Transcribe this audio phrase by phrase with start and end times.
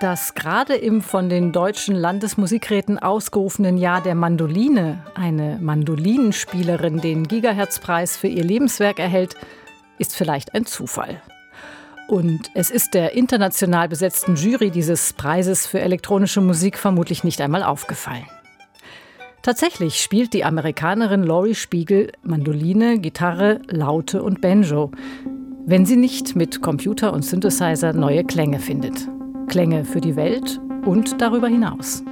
[0.00, 8.16] dass gerade im von den deutschen Landesmusikräten ausgerufenen Jahr der Mandoline eine Mandolinenspielerin den Gigahertzpreis
[8.16, 9.36] für ihr Lebenswerk erhält,
[9.98, 11.22] ist vielleicht ein Zufall.
[12.06, 17.62] Und es ist der international besetzten Jury dieses Preises für elektronische Musik vermutlich nicht einmal
[17.62, 18.26] aufgefallen.
[19.42, 24.90] Tatsächlich spielt die Amerikanerin Laurie Spiegel Mandoline, Gitarre, Laute und Banjo,
[25.66, 29.08] wenn sie nicht mit Computer und Synthesizer neue Klänge findet.
[29.46, 32.02] Klänge für die Welt und darüber hinaus.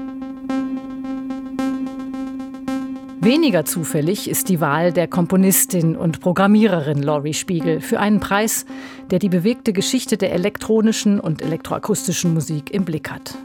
[3.25, 8.67] Weniger zufällig ist die Wahl der Komponistin und Programmiererin Laurie Spiegel für einen Preis,
[9.13, 13.39] der die bewegte Geschichte der elektronischen und elektroakustischen Musik im Blick hat.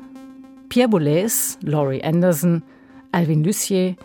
[0.69, 2.63] Pierre Boulez, Laurie Anderson,
[3.11, 3.95] Alvin Lucier,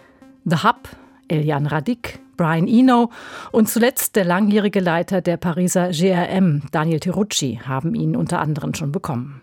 [0.44, 0.90] The Hub,
[1.28, 3.10] Eliane Radic, Brian Eno
[3.50, 8.92] und zuletzt der langjährige Leiter der Pariser GRM, Daniel Tirucci, haben ihn unter anderem schon
[8.92, 9.42] bekommen.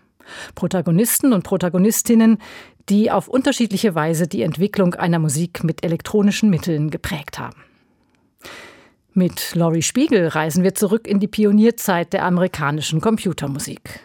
[0.54, 2.38] Protagonisten und Protagonistinnen,
[2.88, 7.62] die auf unterschiedliche Weise die Entwicklung einer Musik mit elektronischen Mitteln geprägt haben.
[9.12, 14.00] Mit Laurie Spiegel reisen wir zurück in die Pionierzeit der amerikanischen Computermusik.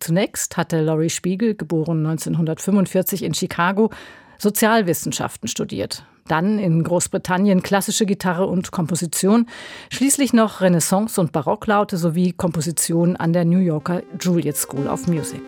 [0.00, 3.90] Zunächst hatte Laurie Spiegel, geboren 1945 in Chicago,
[4.38, 9.46] Sozialwissenschaften studiert, dann in Großbritannien klassische Gitarre und Komposition,
[9.90, 15.42] schließlich noch Renaissance- und Barocklaute sowie Komposition an der New Yorker Juilliard School of Music.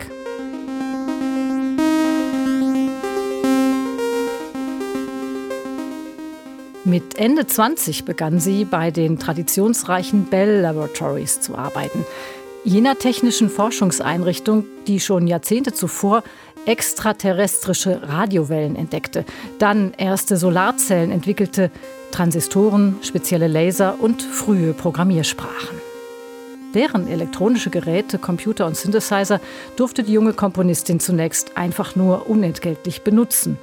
[6.83, 12.05] Mit Ende 20 begann sie bei den traditionsreichen Bell Laboratories zu arbeiten,
[12.63, 16.23] jener technischen Forschungseinrichtung, die schon Jahrzehnte zuvor
[16.65, 19.25] extraterrestrische Radiowellen entdeckte,
[19.59, 21.71] dann erste Solarzellen entwickelte,
[22.11, 25.79] Transistoren, spezielle Laser und frühe Programmiersprachen.
[26.73, 29.41] Deren elektronische Geräte, Computer und Synthesizer
[29.75, 33.57] durfte die junge Komponistin zunächst einfach nur unentgeltlich benutzen,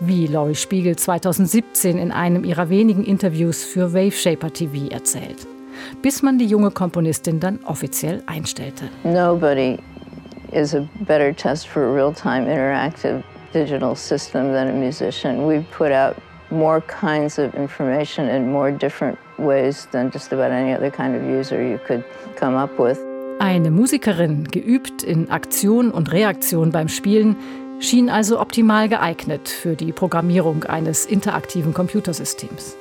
[0.00, 5.46] wie Laurie Spiegel 2017 in einem ihrer wenigen Interviews für Waveshaper TV erzählt,
[6.02, 8.88] bis man die junge Komponistin dann offiziell einstellte.
[9.04, 9.78] Nobody
[10.52, 13.22] is a better test for a real-time interactive
[13.52, 15.46] digital system than a musician.
[15.46, 16.16] We put out
[16.50, 21.22] more kinds of information in more different ways than just about any other kind of
[21.22, 22.04] user you could
[22.36, 22.98] come up with.
[23.40, 27.36] Eine Musikerin, geübt in Aktion und Reaktion beim Spielen,
[27.78, 32.76] schien also optimal geeignet für die Programmierung eines interaktiven Computersystems.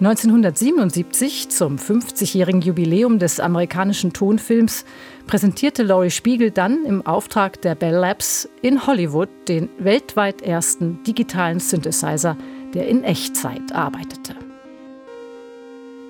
[0.00, 4.86] 1977, zum 50-jährigen Jubiläum des amerikanischen Tonfilms,
[5.26, 11.60] präsentierte Laurie Spiegel dann im Auftrag der Bell Labs in Hollywood den weltweit ersten digitalen
[11.60, 12.38] Synthesizer,
[12.72, 14.34] der in Echtzeit arbeitete.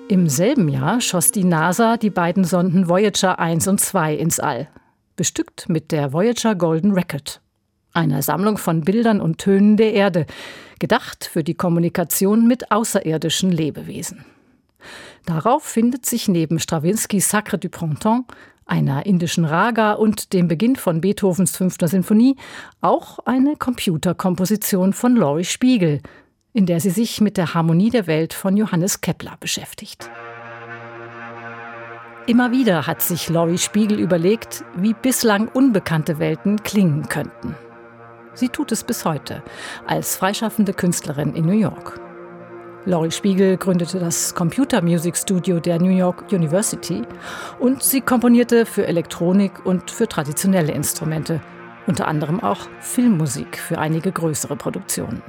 [0.07, 4.69] Im selben Jahr schoss die NASA die beiden Sonden Voyager 1 und 2 ins All,
[5.17, 7.41] bestückt mit der Voyager Golden Record,
[7.93, 10.25] einer Sammlung von Bildern und Tönen der Erde,
[10.79, 14.25] gedacht für die Kommunikation mit außerirdischen Lebewesen.
[15.25, 18.33] Darauf findet sich neben Strawinskys Sacre du Printemps,
[18.65, 22.37] einer indischen Raga und dem Beginn von Beethovens fünfter Sinfonie
[22.79, 26.01] auch eine Computerkomposition von Laurie Spiegel,
[26.53, 30.09] in der sie sich mit der Harmonie der Welt von Johannes Kepler beschäftigt.
[32.27, 37.55] Immer wieder hat sich Laurie Spiegel überlegt, wie bislang unbekannte Welten klingen könnten.
[38.33, 39.43] Sie tut es bis heute
[39.85, 41.99] als freischaffende Künstlerin in New York.
[42.85, 47.03] Laurie Spiegel gründete das Computer Music Studio der New York University
[47.59, 51.41] und sie komponierte für Elektronik und für traditionelle Instrumente,
[51.85, 55.21] unter anderem auch Filmmusik für einige größere Produktionen.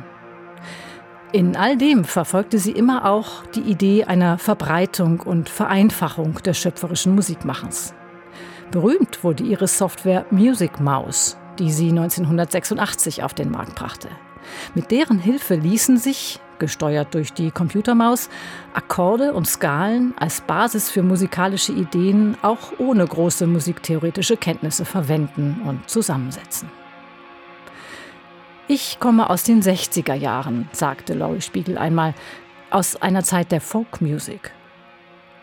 [1.33, 7.15] In all dem verfolgte sie immer auch die Idee einer Verbreitung und Vereinfachung des schöpferischen
[7.15, 7.95] Musikmachens.
[8.71, 14.09] Berühmt wurde ihre Software Music Mouse, die sie 1986 auf den Markt brachte.
[14.75, 18.29] Mit deren Hilfe ließen sich, gesteuert durch die Computermaus,
[18.73, 25.89] Akkorde und Skalen als Basis für musikalische Ideen auch ohne große musiktheoretische Kenntnisse verwenden und
[25.91, 26.71] zusammensetzen.
[28.69, 32.15] Ich komme aus den 60er Jahren, sagte Laurie Spiegel einmal,
[32.71, 34.53] aus einer Zeit der Folkmusik.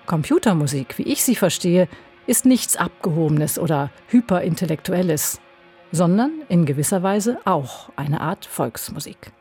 [0.06, 1.88] Computermusik, wie ich sie verstehe,
[2.26, 5.42] ist nichts Abgehobenes oder Hyperintellektuelles
[5.92, 9.32] sondern in gewisser Weise auch eine Art Volksmusik.